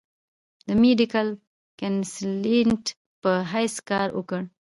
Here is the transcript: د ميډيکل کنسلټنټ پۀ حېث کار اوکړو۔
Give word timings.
د 0.67 0.69
ميډيکل 0.83 1.27
کنسلټنټ 1.79 2.85
پۀ 3.21 3.33
حېث 3.51 3.75
کار 3.89 4.07
اوکړو۔ 4.17 4.45